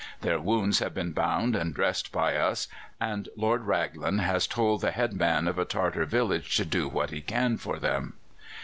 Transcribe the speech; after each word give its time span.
Their 0.21 0.39
wounds 0.39 0.79
have 0.79 0.95
been 0.95 1.11
bound 1.11 1.55
and 1.55 1.75
dressed 1.75 2.11
by 2.11 2.35
us, 2.35 2.67
and 2.99 3.29
Lord 3.37 3.67
Raglan 3.67 4.17
has 4.17 4.47
told 4.47 4.81
the 4.81 4.89
head 4.89 5.13
man 5.13 5.47
of 5.47 5.59
a 5.59 5.63
Tartar 5.63 6.05
village 6.05 6.57
to 6.57 6.65
do 6.65 6.87
what 6.87 7.11
he 7.11 7.21
can 7.21 7.55
for 7.57 7.77
them. 7.77 8.13